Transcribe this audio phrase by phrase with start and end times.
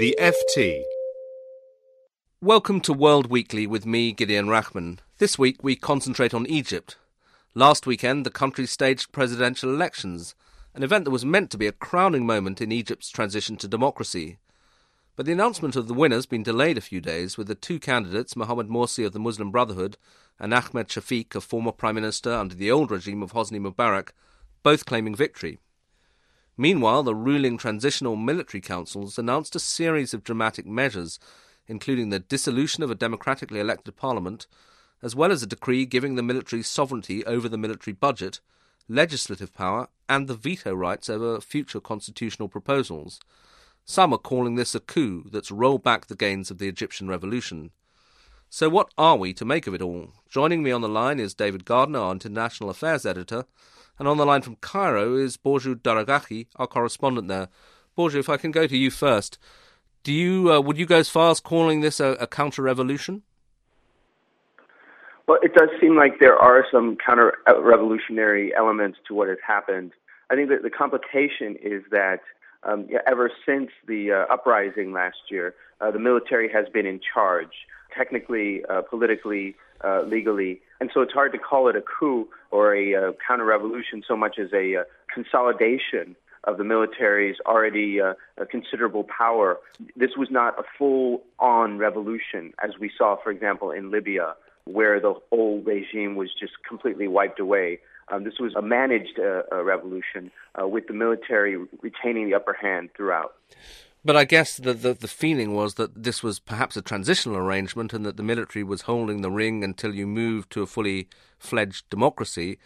[0.00, 0.82] The FT.
[2.40, 5.00] Welcome to World Weekly with me, Gideon Rachman.
[5.18, 6.96] This week we concentrate on Egypt.
[7.54, 10.34] Last weekend, the country staged presidential elections,
[10.74, 14.38] an event that was meant to be a crowning moment in Egypt's transition to democracy.
[15.16, 18.34] But the announcement of the winners been delayed a few days, with the two candidates,
[18.34, 19.98] Mohamed Morsi of the Muslim Brotherhood
[20.38, 24.12] and Ahmed Shafiq, a former prime minister under the old regime of Hosni Mubarak,
[24.62, 25.58] both claiming victory.
[26.56, 31.18] Meanwhile, the ruling Transitional Military Councils announced a series of dramatic measures,
[31.66, 34.46] including the dissolution of a democratically elected parliament,
[35.02, 38.40] as well as a decree giving the military sovereignty over the military budget,
[38.88, 43.20] legislative power, and the veto rights over future constitutional proposals.
[43.84, 47.70] Some are calling this a coup that's rolled back the gains of the Egyptian revolution.
[48.52, 50.08] So, what are we to make of it all?
[50.28, 53.44] Joining me on the line is David Gardner, our international affairs editor,
[53.96, 57.46] and on the line from Cairo is Borzou Daragahi, our correspondent there.
[57.96, 59.38] Borzou, if I can go to you first,
[60.02, 63.22] do you uh, would you go as far as calling this a, a counter-revolution?
[65.28, 69.92] Well, it does seem like there are some counter-revolutionary elements to what has happened.
[70.28, 72.18] I think that the complication is that
[72.62, 77.66] um, ever since the uh, uprising last year, uh, the military has been in charge,
[77.96, 80.60] technically, uh, politically, uh, legally.
[80.80, 84.16] And so it's hard to call it a coup or a uh, counter revolution so
[84.16, 84.82] much as a uh,
[85.12, 88.00] consolidation of the military's already
[88.50, 89.58] considerable power.
[89.94, 95.00] This was not a full on revolution, as we saw, for example, in Libya, where
[95.00, 97.80] the old regime was just completely wiped away.
[98.10, 102.90] Um, this was a managed uh, revolution uh, with the military retaining the upper hand
[102.96, 103.34] throughout.
[104.04, 107.92] But I guess the, the, the feeling was that this was perhaps a transitional arrangement,
[107.92, 111.88] and that the military was holding the ring until you moved to a fully fledged
[111.90, 112.58] democracy.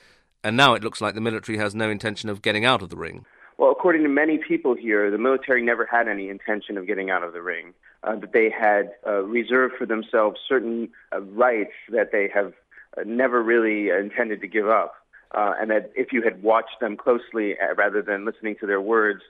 [0.44, 2.96] And now it looks like the military has no intention of getting out of the
[2.96, 3.24] ring.
[3.58, 7.22] Well, according to many people here, the military never had any intention of getting out
[7.22, 7.72] of the ring.
[8.02, 12.52] Uh, that they had uh, reserved for themselves certain uh, rights that they have
[12.98, 14.94] uh, never really intended to give up.
[15.34, 18.80] Uh, and that if you had watched them closely uh, rather than listening to their
[18.80, 19.22] words,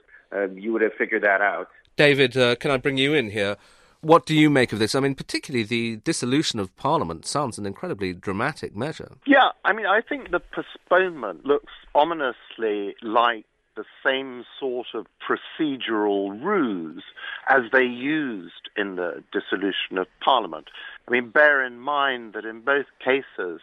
[0.53, 1.69] you would have figured that out.
[1.95, 3.55] David, uh, can I bring you in here?
[4.01, 4.93] What do you make of this?
[4.93, 9.13] I mean, particularly the dissolution of Parliament sounds an incredibly dramatic measure.
[9.25, 13.45] Yeah, I mean, I think the postponement looks ominously like
[13.75, 17.03] the same sort of procedural ruse
[17.49, 20.67] as they used in the dissolution of Parliament.
[21.07, 23.61] I mean, bear in mind that in both cases,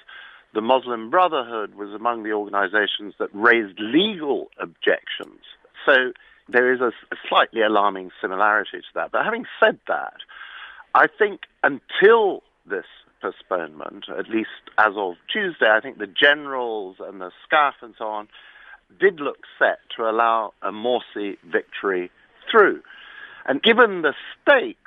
[0.54, 5.40] the Muslim Brotherhood was among the organizations that raised legal objections.
[5.86, 6.12] So
[6.48, 9.12] there is a, a slightly alarming similarity to that.
[9.12, 10.16] But having said that,
[10.94, 12.84] I think until this
[13.20, 18.04] postponement, at least as of Tuesday, I think the generals and the SCAF and so
[18.06, 18.28] on
[19.00, 22.10] did look set to allow a Morsi victory
[22.50, 22.82] through.
[23.46, 24.81] And given the stakes,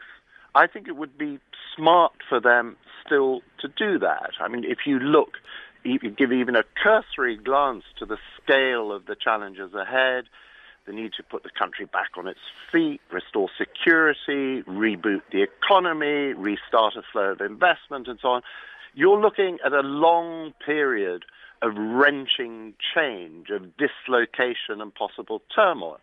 [0.55, 1.39] I think it would be
[1.75, 4.31] smart for them still to do that.
[4.39, 5.38] I mean, if you look,
[5.83, 10.25] if you give even a cursory glance to the scale of the challenges ahead,
[10.85, 12.39] the need to put the country back on its
[12.71, 18.41] feet, restore security, reboot the economy, restart a flow of investment, and so on.
[18.93, 21.25] You're looking at a long period
[21.61, 25.99] of wrenching change, of dislocation and possible turmoil.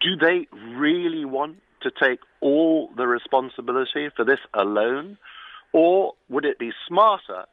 [0.00, 5.18] Do they really want to take all the responsibility for this alone?
[5.72, 7.44] Or would it be smarter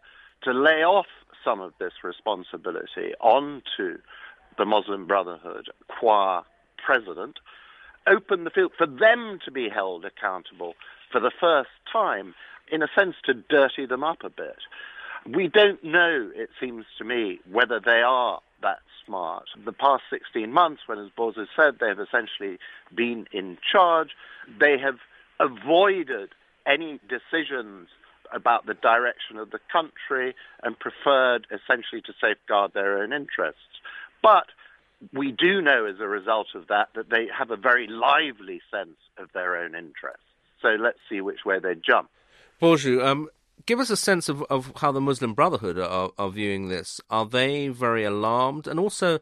[0.44, 1.08] to lay off
[1.44, 3.98] some of this responsibility onto
[4.58, 6.44] the Muslim Brotherhood, qua
[6.84, 7.40] president,
[8.08, 10.76] open the field for them to be held accountable
[11.12, 12.34] for the first time,
[12.72, 14.58] in a sense, to dirty them up a bit.
[15.26, 19.46] We don't know, it seems to me, whether they are that smart.
[19.64, 22.58] The past 16 months, when, as Borzou said, they have essentially
[22.94, 24.10] been in charge,
[24.60, 24.98] they have
[25.40, 26.30] avoided
[26.66, 27.88] any decisions
[28.34, 33.62] about the direction of the country and preferred essentially to safeguard their own interests.
[34.24, 34.48] But
[35.14, 38.98] we do know as a result of that that they have a very lively sense
[39.18, 40.26] of their own interests.
[40.62, 42.10] So let's see which way they jump.
[42.60, 43.30] Borzou, um,
[43.66, 47.02] give us a sense of, of how the Muslim Brotherhood are, are viewing this.
[47.10, 48.68] Are they very alarmed?
[48.68, 49.20] And also,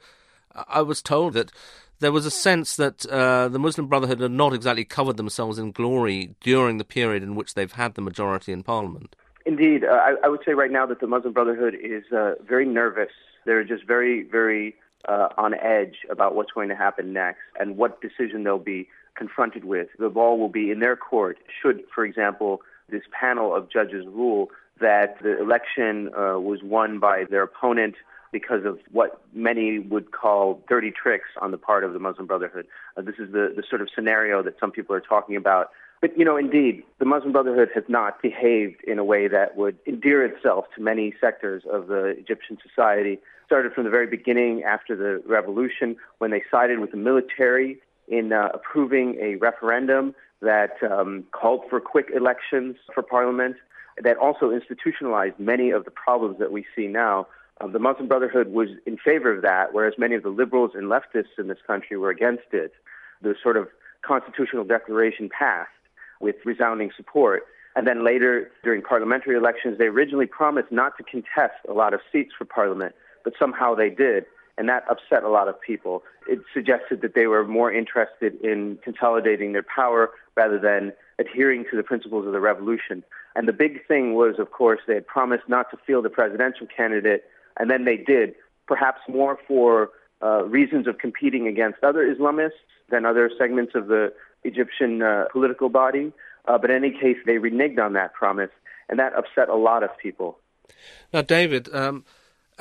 [0.53, 1.51] I was told that
[1.99, 5.71] there was a sense that uh, the Muslim Brotherhood had not exactly covered themselves in
[5.71, 9.15] glory during the period in which they've had the majority in Parliament.
[9.45, 12.65] Indeed, uh, I, I, would say right now that the Muslim Brotherhood is uh, very
[12.65, 13.11] nervous.
[13.45, 14.75] They're just very, very
[15.07, 19.65] uh, on edge about what's going to happen next and what decision they'll be confronted
[19.65, 19.89] with.
[19.99, 24.49] The ball will be in their court should, for example, this panel of judges rule
[24.79, 27.95] that the election uh, was won by their opponent
[28.31, 32.65] because of what many would call dirty tricks on the part of the Muslim Brotherhood.
[32.97, 35.69] Uh, this is the, the sort of scenario that some people are talking about.
[36.01, 39.77] But, you know, indeed, the Muslim Brotherhood has not behaved in a way that would
[39.87, 43.19] endear itself to many sectors of the Egyptian society.
[43.45, 47.77] Started from the very beginning after the revolution when they sided with the military
[48.07, 53.55] in uh, approving a referendum that um, called for quick elections for parliament,
[54.01, 57.27] that also institutionalized many of the problems that we see now.
[57.61, 60.85] Uh, the Muslim Brotherhood was in favor of that, whereas many of the liberals and
[60.85, 62.73] leftists in this country were against it.
[63.21, 63.67] The sort of
[64.03, 65.69] constitutional declaration passed
[66.19, 67.43] with resounding support.
[67.75, 72.01] And then later, during parliamentary elections, they originally promised not to contest a lot of
[72.11, 72.93] seats for parliament,
[73.23, 74.25] but somehow they did.
[74.57, 76.03] And that upset a lot of people.
[76.27, 81.77] It suggested that they were more interested in consolidating their power rather than adhering to
[81.77, 83.03] the principles of the revolution.
[83.35, 86.67] And the big thing was, of course, they had promised not to field a presidential
[86.67, 87.23] candidate,
[87.59, 88.35] and then they did,
[88.67, 89.89] perhaps more for
[90.21, 92.51] uh, reasons of competing against other Islamists
[92.89, 94.13] than other segments of the
[94.43, 96.11] Egyptian uh, political body.
[96.47, 98.51] Uh, but in any case, they reneged on that promise,
[98.89, 100.37] and that upset a lot of people.
[101.13, 102.03] Now, David, um,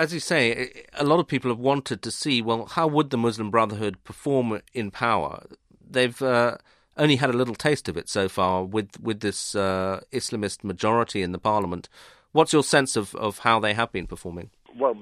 [0.03, 3.17] as you say, a lot of people have wanted to see, well, how would the
[3.17, 5.45] Muslim Brotherhood perform in power?
[5.89, 6.57] They've uh,
[6.97, 11.23] only had a little taste of it so far with, with this uh, Islamist majority
[11.23, 11.89] in the parliament.
[12.33, 14.51] What's your sense of, of how they have been performing?
[14.77, 14.97] Well,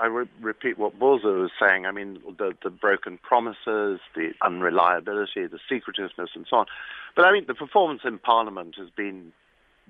[0.00, 1.84] I re- repeat what Borzou was saying.
[1.84, 6.66] I mean, the, the broken promises, the unreliability, the secretiveness, and so on.
[7.14, 9.32] But I mean, the performance in Parliament has been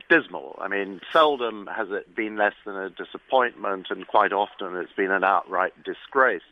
[0.08, 0.58] dismal.
[0.60, 5.10] I mean, seldom has it been less than a disappointment, and quite often it's been
[5.10, 6.42] an outright disgrace.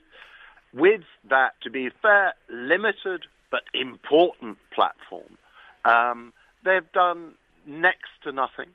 [0.73, 5.38] With that, to be fair, limited but important platform,
[5.85, 6.32] um,
[6.64, 7.35] they've done
[7.67, 8.70] next to nothing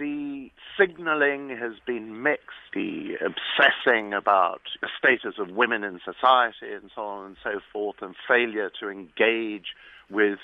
[0.00, 6.90] the signaling has been mixed, the obsessing about the status of women in society and
[6.94, 9.74] so on and so forth, and failure to engage
[10.08, 10.38] with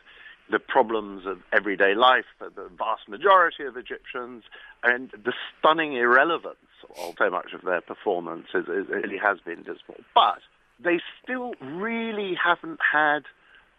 [0.51, 4.45] the problems of everyday life for the vast majority of Egyptians,
[4.83, 6.57] and the stunning irrelevance
[6.99, 9.99] of so much of their performance is, is, really has been dismal.
[10.15, 10.39] But
[10.83, 13.21] they still really haven't had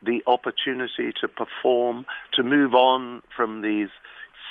[0.04, 3.90] the opportunity to perform, to move on from these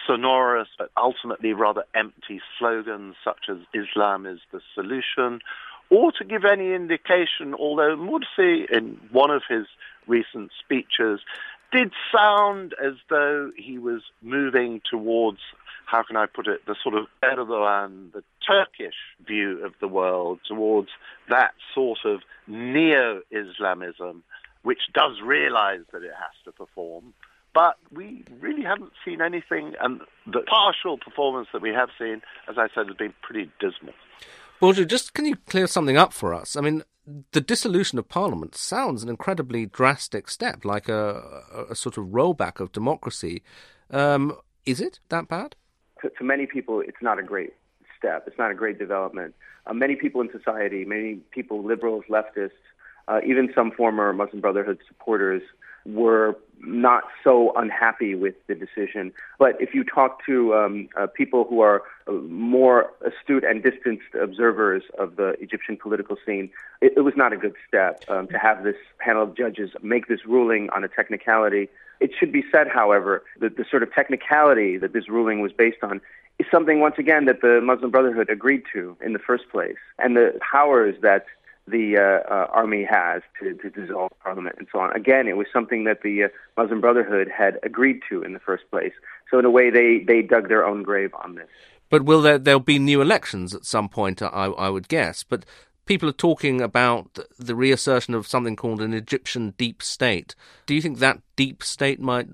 [0.07, 5.41] sonorous but ultimately rather empty slogans such as Islam is the solution,
[5.91, 9.67] or to give any indication, although Morsi, in one of his
[10.07, 11.21] recent speeches,
[11.73, 15.39] did sound as though he was moving towards,
[15.85, 18.97] how can I put it, the sort of Erdogan, the Turkish
[19.27, 20.89] view of the world, towards
[21.29, 24.23] that sort of neo Islamism,
[24.63, 27.15] which does realize that it has to perform
[27.57, 32.21] but we really haven't seen anything, and the partial performance that we have seen,
[32.51, 33.95] as I said, has been pretty dismal.
[34.61, 36.57] Borzou, just can you clear something up for us?
[36.57, 36.83] I mean,
[37.33, 42.07] the dissolution of Parliament sounds an incredibly drastic step, like a, a, a sort of
[42.07, 43.43] rollback of democracy.
[43.91, 45.55] Um, is it that bad?
[46.03, 47.53] To, to, many people, it's not a great
[47.97, 48.25] step.
[48.27, 49.35] It's not a great development.
[49.67, 52.51] Uh, many people in society, many people, liberals, leftists,
[53.09, 55.43] uh, even some former Muslim Brotherhood supporters,
[55.87, 59.13] were not so unhappy with the decision.
[59.39, 64.15] But if you talk to um, uh, people who are uh, more astute and distanced
[64.21, 66.51] observers of the Egyptian political scene,
[66.81, 70.09] it, it was not a good step um, to have this panel of judges make
[70.09, 71.69] this ruling on a technicality.
[72.01, 75.83] It should be said, however, that the sort of technicality that this ruling was based
[75.83, 76.01] on
[76.39, 79.77] is something, once again, that the Muslim Brotherhood agreed to in the first place.
[79.99, 81.27] And the powers that
[81.69, 84.95] the uh, uh, army has to, to, dissolve parliament and so on.
[84.95, 88.65] Again, it was something that the uh, Muslim Brotherhood had agreed to in the first
[88.71, 88.93] place.
[89.31, 91.49] So in a way, they, they dug their own grave on this.
[91.91, 94.21] But will there there'll be new elections at some point?
[94.23, 95.23] I, I would guess.
[95.23, 95.45] But
[95.87, 100.35] people are talking about the reassertion of something called an Egyptian deep state.
[100.67, 102.29] Do you think that deep state might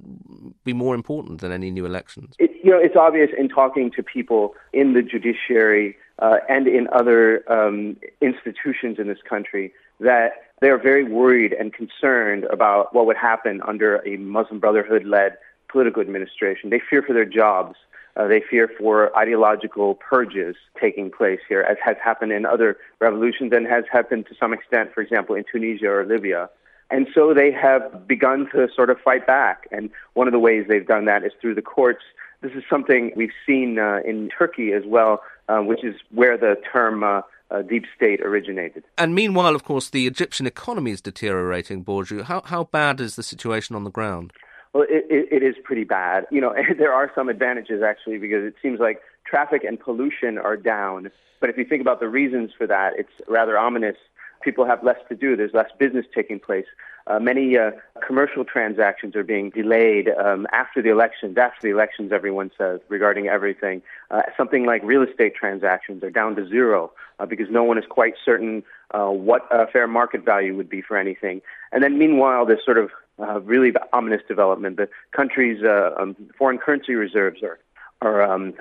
[0.65, 2.35] be more important than any new elections?
[2.39, 6.89] It, you know, it's obvious in talking to people in the judiciary uh, and in
[6.93, 13.07] other um, institutions in this country that they are very worried and concerned about what
[13.07, 15.37] would happen under a Muslim Brotherhood led
[15.69, 16.71] political administration.
[16.71, 17.77] They fear for their jobs.
[18.15, 23.53] Uh, they fear for ideological purges taking place here, as has happened in other revolutions
[23.55, 26.51] and has happened to some extent, for example, in Tunisia or Libya.
[26.91, 29.67] And so they have begun to sort of fight back.
[29.73, 32.05] And one of the ways they've done that is through the courts.
[32.43, 35.23] This is something we've seen uh, in Turkey as well,
[35.61, 38.85] which is where the term uh, uh, deep state originated.
[38.97, 42.23] And meanwhile, of course, the Egyptian economy is deteriorating, Borzou.
[42.23, 44.33] How, how bad is the situation on the ground?
[44.73, 46.27] Well, it, it, it is pretty bad.
[46.31, 50.57] You know, there are some advantages actually because it seems like traffic and pollution are
[50.57, 51.11] down.
[51.41, 53.97] But if you think about the reasons for that, it's rather ominous.
[54.43, 55.37] People have less to do.
[55.37, 56.67] There's less business taking place.
[57.07, 57.73] Uh, many uh,
[58.07, 61.37] commercial transactions are being delayed um, after the elections.
[61.37, 63.83] After the elections, everyone says regarding everything.
[64.11, 67.85] Uh, something like real estate transactions are down to zero uh, because no one is
[67.89, 71.41] quite certain uh, what a fair market value would be for anything.
[71.73, 74.77] And then, meanwhile, this sort of uh, really ominous development.
[74.77, 77.59] The country's um, foreign currency reserves are
[78.01, 78.53] are um,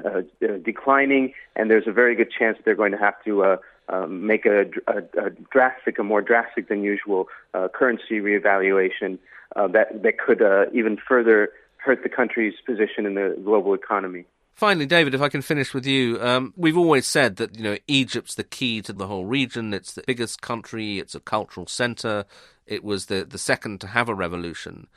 [0.64, 3.58] declining, and there's a very good chance that they're going to have to
[3.92, 9.20] um, make a, a, a, drastic, a more drastic than usual uh, currency reevaluation
[9.56, 14.26] uh, that that could uh, even further hurt the country's position in the global economy.
[14.54, 17.78] Finally, David, if I can finish with you, um, we've always said that you know
[17.88, 19.74] Egypt's the key to the whole region.
[19.74, 21.00] It's the biggest country.
[21.00, 22.26] It's a cultural centre.
[22.66, 24.88] It was the the second to have a revolution.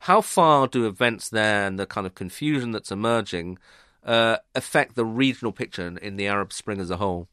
[0.00, 3.58] How far do events there and the kind of confusion that's emerging
[4.04, 7.26] uh, affect the regional picture in the Arab Spring as a whole?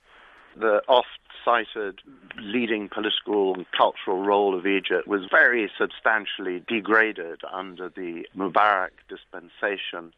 [0.55, 1.07] The oft
[1.43, 1.99] cited
[2.37, 10.13] leading political and cultural role of Egypt was very substantially degraded under the Mubarak dispensation.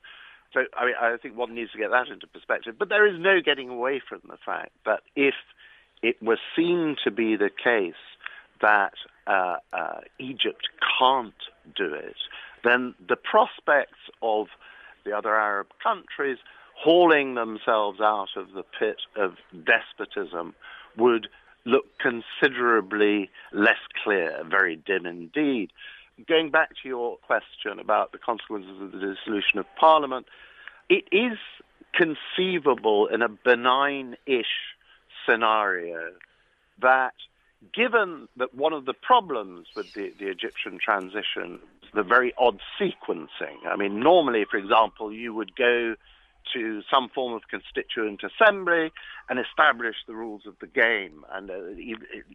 [0.54, 2.76] So, I mean, I think one needs to get that into perspective.
[2.78, 5.36] But there is no getting away from the fact that if
[6.02, 7.94] it was seen to be the case
[8.62, 8.94] that
[9.26, 10.68] uh, uh, Egypt
[11.00, 11.34] can't
[11.76, 12.16] do it,
[12.64, 14.48] then the prospects of
[15.06, 16.38] the other Arab countries
[16.76, 20.54] hauling themselves out of the pit of despotism
[20.98, 21.28] would
[21.66, 25.72] look considerably less clear, very dim indeed.
[26.28, 30.28] Going back to your question about the consequences of the dissolution of Parliament,
[30.90, 31.38] it is
[31.94, 34.76] conceivable in a benign ish
[35.26, 36.12] scenario
[36.82, 37.14] that
[37.74, 41.60] given that one of the problems with the, the Egyptian transition
[41.94, 43.66] the very odd sequencing.
[43.68, 45.96] I mean, normally, for example, you would go
[46.54, 48.92] to some form of constituent assembly
[49.30, 51.24] and establish the rules of the game.
[51.32, 51.70] And, uh,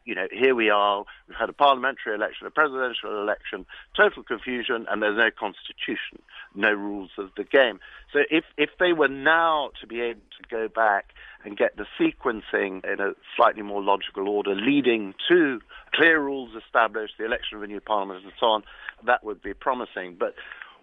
[0.05, 4.87] you know, here we are, we've had a parliamentary election, a presidential election, total confusion,
[4.89, 6.23] and there's no constitution,
[6.55, 7.81] no rules of the game.
[8.13, 11.13] So if, if they were now to be able to go back
[11.45, 15.61] and get the sequencing in a slightly more logical order, leading to
[15.93, 18.63] clear rules established, the election of a new parliament, and so on,
[19.07, 20.17] that would be promising.
[20.19, 20.35] But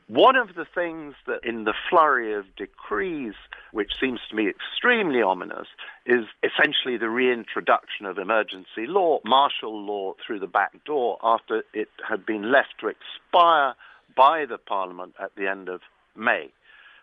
[0.08, 3.34] one of the things that in the flurry of decrees,
[3.72, 5.68] which seems to me extremely ominous,
[6.06, 11.90] is essentially the reintroduction of emergency law, martial law through the back door after it
[12.08, 13.74] had been left to expire
[14.16, 15.82] by the parliament at the end of
[16.16, 16.52] May.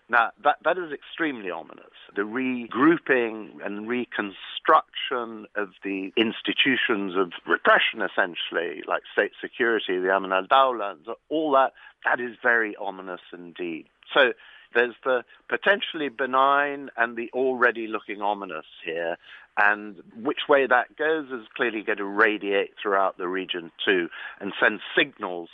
[0.09, 1.85] Now, that, that is extremely ominous.
[2.15, 10.33] The regrouping and reconstruction of the institutions of repression, essentially, like state security, the Aman
[10.33, 10.97] al Dawla,
[11.29, 11.73] all that,
[12.05, 13.87] that is very ominous indeed.
[14.13, 14.33] So
[14.75, 19.17] there's the potentially benign and the already looking ominous here.
[19.59, 24.09] And which way that goes is clearly going to radiate throughout the region too
[24.41, 25.51] and send signals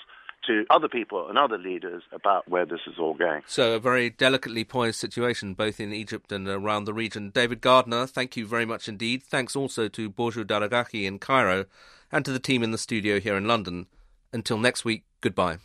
[0.49, 3.43] to other people and other leaders about where this is all going.
[3.47, 7.31] So, a very delicately poised situation both in Egypt and around the region.
[7.31, 9.23] David Gardner, thank you very much indeed.
[9.23, 11.67] Thanks also to Borzou Daragahi in Cairo
[12.11, 13.87] and to the team in the studio here in London.
[14.33, 15.59] Until next week, goodbye.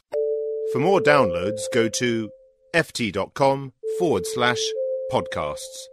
[0.71, 2.29] For more downloads, go to
[2.73, 4.61] ft.com forward slash
[5.11, 5.92] podcasts.